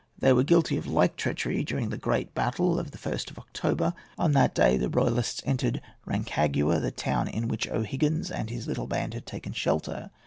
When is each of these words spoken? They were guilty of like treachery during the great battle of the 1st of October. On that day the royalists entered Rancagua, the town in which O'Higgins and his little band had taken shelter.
They 0.17 0.33
were 0.33 0.41
guilty 0.43 0.77
of 0.77 0.87
like 0.87 1.15
treachery 1.15 1.63
during 1.63 1.89
the 1.89 1.95
great 1.99 2.33
battle 2.33 2.79
of 2.79 2.89
the 2.89 2.97
1st 2.97 3.29
of 3.29 3.37
October. 3.37 3.93
On 4.17 4.31
that 4.31 4.55
day 4.55 4.75
the 4.75 4.89
royalists 4.89 5.43
entered 5.45 5.79
Rancagua, 6.07 6.81
the 6.81 6.89
town 6.89 7.27
in 7.27 7.47
which 7.47 7.69
O'Higgins 7.69 8.31
and 8.31 8.49
his 8.49 8.65
little 8.65 8.87
band 8.87 9.13
had 9.13 9.27
taken 9.27 9.53
shelter. 9.53 10.09